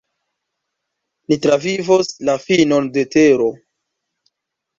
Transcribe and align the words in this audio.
"Ni 1.27 1.37
travivos 1.43 2.09
la 2.31 2.35
finon 2.47 2.89
de 2.97 3.05
tero." 3.19 3.53